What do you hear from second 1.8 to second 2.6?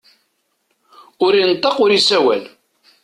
ur isawal.